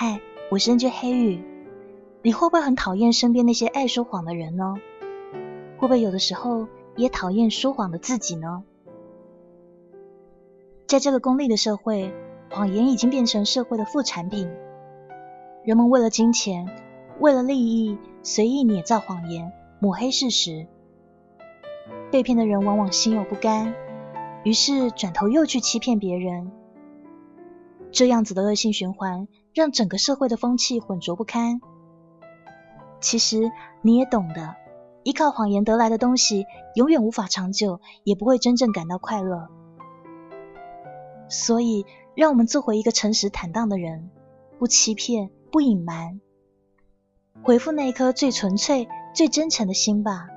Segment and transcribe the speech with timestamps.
[0.00, 0.90] 嗨我是 N.J.
[0.90, 1.42] 黑羽，
[2.22, 4.76] 你会不会很讨厌身边那些爱说谎的人呢？
[5.76, 8.62] 会不会有的时候也讨厌说谎的自己呢？
[10.86, 12.14] 在这个功利的社会，
[12.48, 14.48] 谎言已经变成社会的副产品。
[15.64, 16.68] 人们为了金钱，
[17.18, 20.68] 为了利益，随意捏造谎言，抹黑事实。
[22.12, 23.74] 被骗的人往往心有不甘，
[24.44, 26.52] 于是转头又去欺骗别人。
[27.90, 29.26] 这样子的恶性循环，
[29.58, 31.60] 让整个社会的风气浑浊不堪。
[33.00, 33.50] 其实
[33.82, 34.54] 你也懂得。
[35.02, 39.48] 依靠谎言得来的东西，永远无法长久，也不会真正感到快乐。
[41.28, 44.10] 所以，让我们做回一个诚实坦荡的人，
[44.58, 46.20] 不欺骗，不隐瞒，
[47.42, 50.28] 回复那一颗最纯粹、最真诚的心吧。